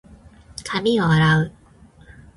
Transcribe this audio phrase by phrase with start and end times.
[0.65, 1.51] 髪を洗う。